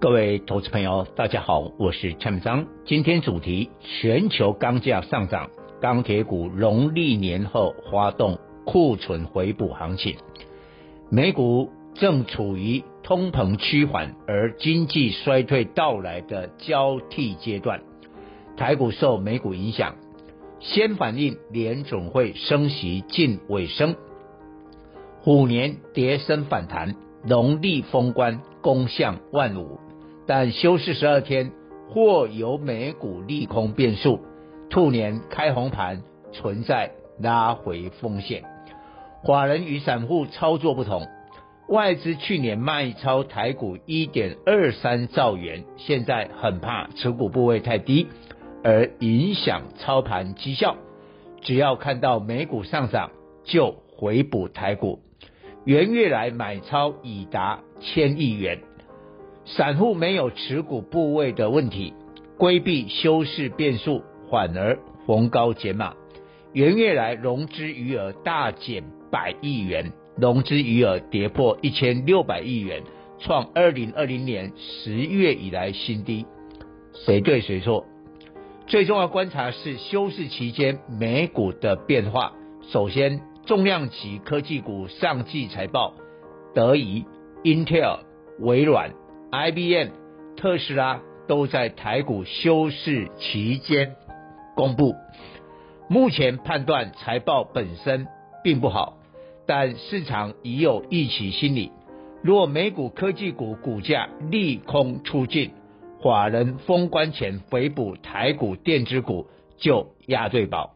[0.00, 2.64] 各位投资朋友，大家好，我是蔡明章。
[2.86, 10.16] 今天主题：全球钢价上涨，钢铁股农历年后发动库存回补行情。
[11.10, 17.82] 美股正处于通膨趋缓而经济衰退到来的交替阶段。
[18.56, 19.96] 台股受美股影响，
[20.60, 23.94] 先反映联总会升息近尾声，
[25.20, 29.78] 虎年跌升反弹，农历封关攻向万五。
[30.32, 31.50] 但休市十二天，
[31.88, 34.20] 或有美股利空变数，
[34.70, 38.44] 兔年开红盘存在拉回风险。
[39.24, 41.08] 寡人与散户操作不同，
[41.68, 48.06] 外资去年卖超台股一点二三兆元，现在很怕持股部位太低
[48.62, 50.76] 而影响操盘绩效。
[51.40, 53.10] 只要看到美股上涨，
[53.42, 55.00] 就回补台股，
[55.64, 58.60] 元月来买超已达千亿元。
[59.56, 61.92] 散户没有持股部位的问题，
[62.38, 65.94] 规避修饰变数，反而逢高减码。
[66.52, 72.82] 元月来融资余额大减百亿元，融资余额跌破一千六百亿元，
[73.18, 76.26] 创二零二零年十月以来新低。
[76.92, 77.86] 谁对谁错？
[78.66, 82.34] 最重要观察是休市期间美股的变化。
[82.68, 85.94] 首先，重量级科技股上季财报，
[86.54, 87.04] 德仪、
[87.42, 88.00] Intel、
[88.38, 88.92] 微软。
[89.32, 89.90] IBM、
[90.36, 93.94] 特斯拉都在台股休市期间
[94.56, 94.96] 公布，
[95.88, 98.08] 目前判断财报本身
[98.42, 98.98] 并不好，
[99.46, 101.70] 但市场已有预期心理。
[102.22, 105.52] 若美股科技股股价利空出尽，
[106.02, 109.28] 法人封关前回补台股电子股
[109.58, 110.74] 就押对宝。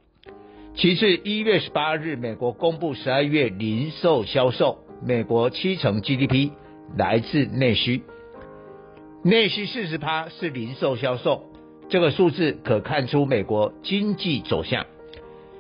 [0.77, 6.53] 其次，一月十八日，美国公布十二月零售销售，美国七成 GDP
[6.97, 8.05] 来自内需。
[9.27, 11.45] 内需四十趴是零售销售，
[11.89, 14.85] 这个数字可看出美国经济走向。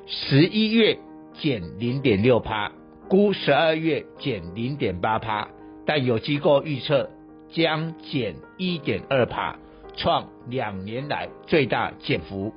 [0.06, 0.98] 十一月
[1.41, 2.72] 减零点六趴，
[3.08, 5.48] 估十二月减零点八趴，
[5.86, 7.08] 但有机构预测
[7.54, 9.56] 将减一点二趴，
[9.96, 12.52] 创两年来最大减幅。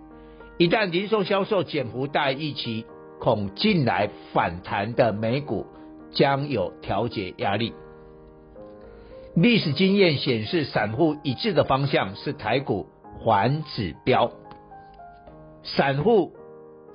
[0.58, 2.86] 一旦零售销售减幅大于预期，
[3.22, 5.66] 恐近来反弹的美股
[6.12, 7.72] 将有调节压力。
[9.40, 12.88] 历史经验显示，散户一致的方向是台股
[13.20, 14.32] 缓指标。
[15.62, 16.34] 散户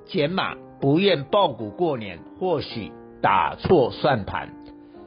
[0.07, 4.49] 减码不愿抱股过年，或许打错算盘。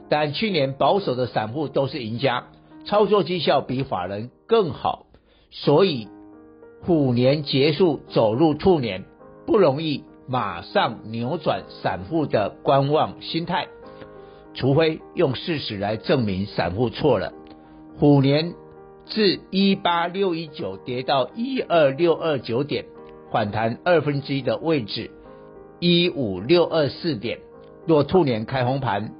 [0.09, 2.45] 但去年保守的散户都是赢家，
[2.85, 5.05] 操作绩效比法人更好。
[5.51, 6.07] 所以
[6.81, 9.05] 虎年结束走入兔年，
[9.45, 13.67] 不容易马上扭转散户的观望心态。
[14.57, 17.31] 除非用事实来证明散户错了。
[17.99, 18.55] 虎年
[19.05, 22.85] 自一八六一九跌到一二六二九点，
[23.31, 25.11] 反弹二分之一的位置
[25.79, 27.39] 一五六二四点。
[27.85, 29.13] 若兔年开红盘，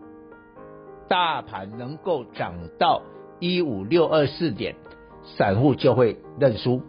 [1.07, 3.03] 大盘能够涨到
[3.39, 4.75] 一五六二四点，
[5.37, 6.81] 散户就会认输，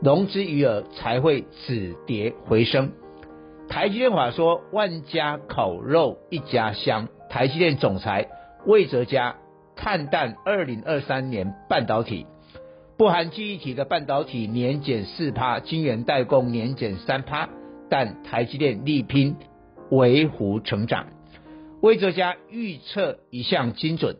[0.00, 2.92] 融资余额才会止跌回升。
[3.68, 8.28] 台积电法说：“万家烤肉一家香。”台积电总裁
[8.64, 9.36] 魏哲家
[9.74, 12.26] 看淡二零二三年半导体，
[12.96, 17.48] 不含记忆体的半导体年减四趴，晶圆代工年减三趴，
[17.90, 19.36] 但台积电力拼
[19.90, 21.06] 维护成长。
[21.82, 24.16] 魏哲家预测一向精准，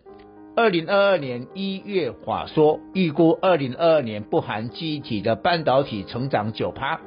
[0.54, 7.00] 二零二二年一月法说预估二零二二年不含记忆体的半导体成长九趴，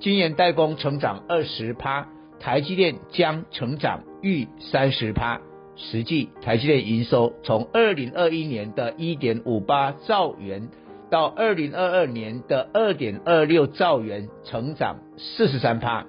[0.00, 2.08] 晶圆代工成长二十趴，
[2.40, 5.40] 台积电将成长逾三十趴。
[5.76, 10.68] 实际台积电营收从二零二一年的一点五八兆元
[11.10, 16.04] 到二零二二年的二点二六兆元，成长四十三趴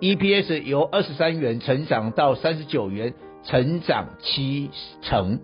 [0.00, 3.14] ，EPS 由二十三元成长到三十九元，
[3.44, 4.70] 成长七
[5.02, 5.38] 成。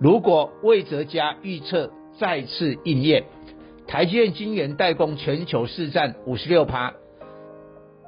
[0.00, 3.26] 如果魏哲家预测再次应验，
[3.86, 6.94] 台积电晶圆代工全球市占五十六趴，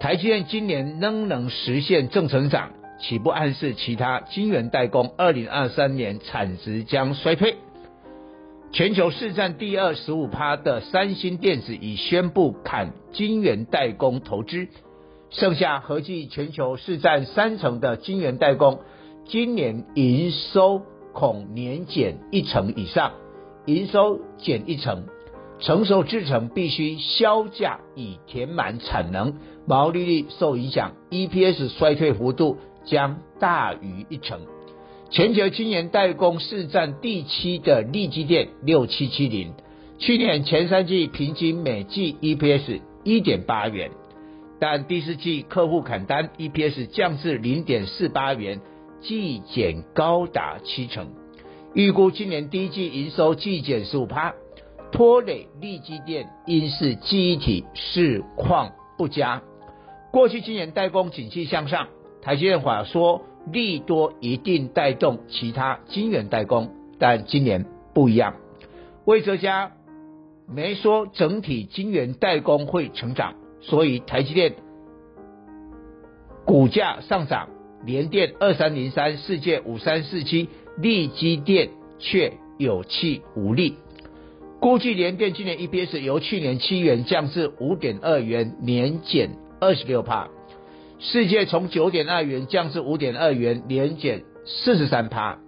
[0.01, 2.73] 台积电今年仍能实现正成长。
[3.01, 7.57] 岂不暗示其他晶圆代工二零二三年产值将衰退？
[8.73, 14.69] 全球市占第二十五趴的三星电子已宣布砍晶圆代工投资，
[15.31, 18.81] 剩下合计全球市占三成的晶圆代工，
[19.27, 20.83] 今年营收
[21.13, 23.13] 恐年减一成以上，
[23.67, 25.07] 营收减一成，
[25.59, 29.35] 成熟制程必须削价以填满产能，
[29.67, 34.41] 毛利率受影响，EPS 衰退幅度将大于一成。
[35.11, 39.55] 全球晶圆代工市占第七的力积电六七七零，
[39.99, 43.91] 去年前三季平均每季 EPS 一点八元，
[44.61, 48.61] 但第四季客户砍单，EPS 降至零点四八元，
[49.01, 51.09] 季减高达七成。
[51.75, 54.35] 预估今年第一季营收季减十五趴，
[54.93, 59.43] 拖累力积电因是记忆体市况不佳。
[60.13, 61.89] 过去晶圆代工景气向上，
[62.23, 63.23] 台积电话说。
[63.51, 67.65] 利多一定带动其他晶圆代工，但今年
[67.95, 68.35] 不一样。
[69.07, 69.73] 魏哲家
[70.47, 74.57] 没说整体晶圆代工会成长，所以台积电
[76.45, 77.49] 股价上涨，
[77.83, 83.77] 联电二三零三、世界五三四七，力积电却有气无力。
[84.61, 89.31] 估计联电今年 EPS 由去年七元降至五点二元，年减
[89.61, 90.29] 二十六趴。
[91.03, 95.39] 世界从九点二元降至五点二元，年减四十三趴；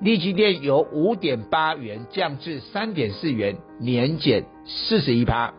[0.00, 5.52] 力积电由五点八元降至三点四元，年减四十一趴；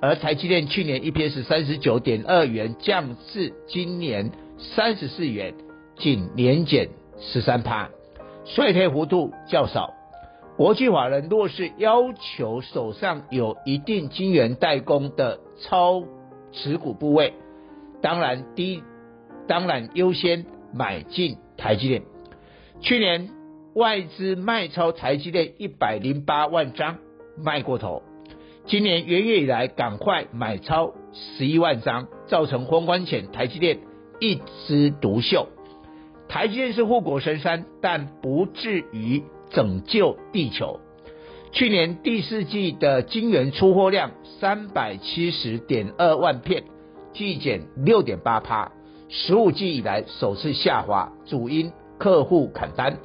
[0.00, 5.54] 而台积电去年 EPS 三十九点二元降至今年三十四元，
[5.96, 6.88] 仅年减
[7.20, 7.88] 十三趴，
[8.44, 9.94] 衰退幅度较少。
[10.56, 16.02] 国际法人若是要求手上有一定晶圆代工的超
[16.50, 17.32] 持股部位。
[18.02, 18.82] 当然，第一，
[19.46, 20.44] 当然优先
[20.74, 22.02] 买进台积电。
[22.80, 23.30] 去年
[23.74, 26.98] 外资卖超台积电一百零八万张，
[27.38, 28.02] 卖过头。
[28.66, 33.78] 今年元月以来，赶快买超十一万张，造成封关前台积电
[34.20, 35.48] 一枝独秀。
[36.28, 40.80] 台积电是护国神山，但不至于拯救地球。
[41.52, 46.64] 去年第四季的晶圆出货量三百七十点二万片。
[47.12, 48.72] 季减六点八趴，
[49.08, 52.98] 十五季以来首次下滑，主因客户砍单。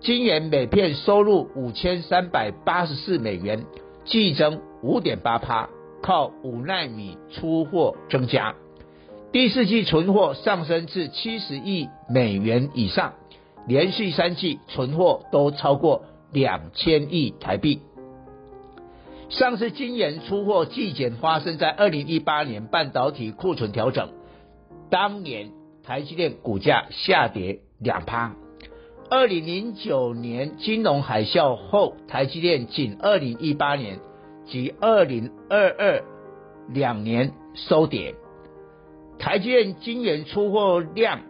[0.00, 3.64] 今年每片收入五千三百八十四美元，
[4.04, 5.68] 季增五点八趴，
[6.02, 8.54] 靠五奈米出货增加。
[9.30, 13.14] 第四季存货上升至七十亿美元以上，
[13.66, 17.80] 连续三季存货都超过两千亿台币。
[19.32, 24.10] 上次晶圆出货季减发生在二零一八年半导体库存调整，
[24.90, 25.52] 当年
[25.82, 28.36] 台积电股价下跌两趴。
[29.08, 34.00] 二零零九年金融海啸后，台积电仅二零一八年
[34.44, 36.04] 及二零二二
[36.68, 38.14] 两年收跌。
[39.18, 41.20] 台积电晶圆出货量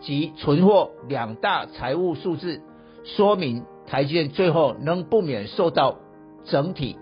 [0.00, 2.62] 及存货两大财务数字，
[3.02, 5.96] 说明台积电最后能不免受到
[6.44, 6.96] 整体。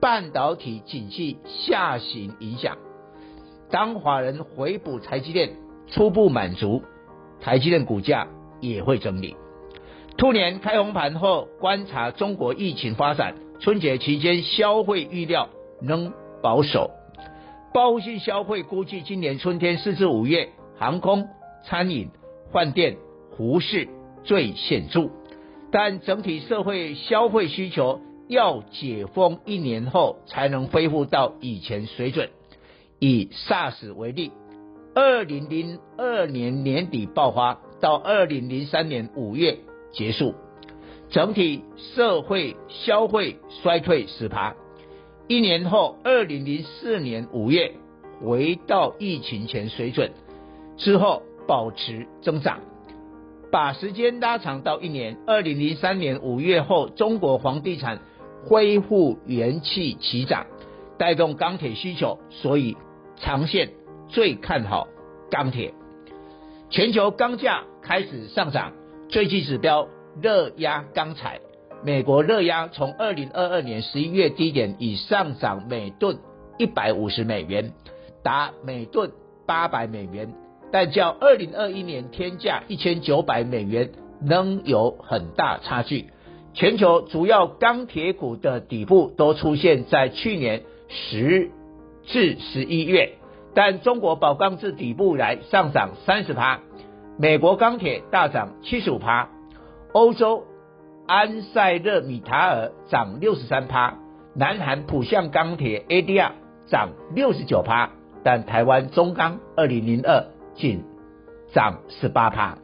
[0.00, 2.78] 半导体景气下行影响，
[3.70, 5.50] 当法人回补台积电
[5.88, 6.82] 初步满足，
[7.40, 8.26] 台积电股价
[8.60, 9.36] 也会整理。
[10.16, 15.50] 兔年开红盘后，观察中国疫情发展，春节期间消费预料
[15.82, 16.12] 仍
[16.42, 16.90] 保守。
[17.74, 20.48] 报复性消费估计今年春天四至五月，
[20.78, 21.28] 航空、
[21.66, 22.08] 餐饮、
[22.52, 22.96] 饭店、
[23.36, 23.86] 服饰
[24.24, 25.10] 最显著，
[25.70, 28.00] 但整体社会消费需求。
[28.30, 32.30] 要解封一年后才能恢复到以前水准。
[33.00, 34.30] 以 SARS 为例，
[34.94, 39.58] 二零零二年年底爆发，到二零零三年五月
[39.90, 40.36] 结束，
[41.08, 44.54] 整体社会消费衰退十趴。
[45.26, 47.72] 一年后，二零零四年五月
[48.24, 50.12] 回到疫情前水准，
[50.76, 52.60] 之后保持增长。
[53.50, 57.98] 把时间拉长到一年，二零零三年五月后，中国房地产。
[58.46, 60.46] 恢复元气齐涨，
[60.98, 62.76] 带动钢铁需求，所以
[63.16, 63.70] 长线
[64.08, 64.88] 最看好
[65.30, 65.74] 钢铁。
[66.70, 68.72] 全球钢价开始上涨，
[69.08, 69.88] 最具指标
[70.22, 71.40] 热压钢材，
[71.84, 76.18] 美国热压从二零二二年十一月低点已上涨每吨
[76.58, 77.72] 一百五十美元，
[78.22, 79.10] 达每吨
[79.46, 80.32] 八百美元，
[80.70, 83.90] 但较二零二一年天价一千九百美元
[84.24, 86.10] 仍有很大差距。
[86.52, 91.50] 全球主要钢铁股的底部都出现在去年十
[92.04, 93.12] 至十一月，
[93.54, 96.60] 但中国宝钢自底部来上涨三十趴，
[97.18, 99.28] 美国钢铁大涨七十五趴，
[99.92, 100.44] 欧洲
[101.06, 103.98] 安塞勒米塔尔涨六十三趴，
[104.34, 106.32] 南韩浦项钢铁 ADR
[106.66, 107.90] 涨六十九趴，
[108.24, 110.84] 但台湾中钢二零零二仅
[111.52, 112.58] 涨十八趴，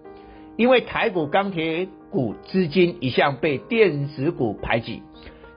[0.56, 5.02] 因为台股钢铁股资金一向被电子股排挤，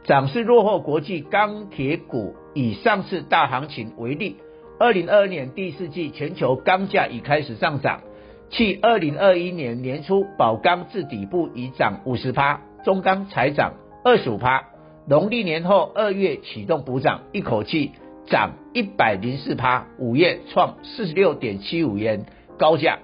[0.04, 2.36] 涨势落后国际钢铁股。
[2.56, 4.38] 以上次大行情为例，
[4.80, 8.02] 二零二二年第四季全球钢价已开始上涨，
[8.50, 14.64] 继二零二一年年初宝钢至底部已涨五十趴，中钢才涨二十五趴，
[15.08, 17.92] 农历年后二月启动补涨，一口气
[18.26, 22.26] 涨一百零四趴，五月创四十六点七五元
[22.58, 22.98] 高价，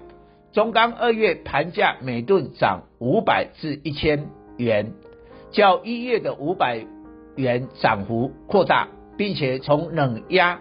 [0.55, 4.93] 中钢二月盘价每吨涨五百至一千元，
[5.51, 6.85] 较一月的五百
[7.35, 8.87] 元涨幅扩大。
[9.17, 10.59] 并且从冷压、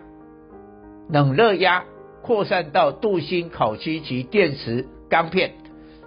[1.08, 1.84] 冷热压
[2.22, 5.54] 扩散到镀锌、烤漆及电池钢片。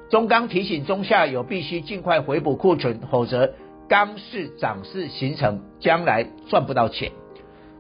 [0.10, 3.54] 中钢提醒中下游必须尽快回补库存，否则
[3.90, 7.12] 钢市涨势形成，将来赚不到钱。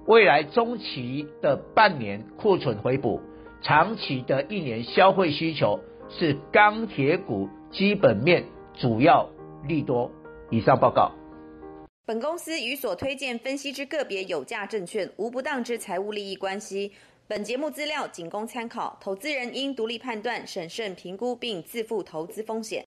[0.06, 3.22] 未来中期的半年库存回补，
[3.62, 9.30] 长期的一年消费需求是钢铁股基本面主要
[9.68, 10.10] 利多。
[10.50, 11.12] 以上报告。
[12.06, 16.94] 本公司与所推荐分析之个别有价证券无不当之财务利益关系。
[17.28, 22.86] 本节目资料仅供参考，投资人应独立判断、审慎评估并自负投资风险。